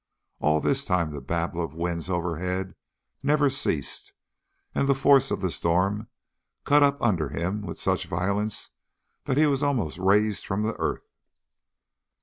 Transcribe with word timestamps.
All 0.39 0.59
this 0.59 0.83
time 0.83 1.11
the 1.11 1.21
babel 1.21 1.63
of 1.63 1.73
the 1.73 1.77
winds 1.77 2.09
overhead 2.09 2.73
never 3.21 3.51
ceased, 3.51 4.13
and 4.73 4.89
the 4.89 4.95
force 4.95 5.29
of 5.29 5.41
the 5.41 5.51
storm 5.51 6.07
cut 6.63 6.81
up 6.81 6.99
under 7.03 7.29
him 7.29 7.61
with 7.61 7.77
such 7.77 8.07
violence 8.07 8.71
that 9.25 9.37
he 9.37 9.45
was 9.45 9.61
almost 9.61 9.99
raised 9.99 10.43
from 10.43 10.63
the 10.63 10.73
earth. 10.79 11.07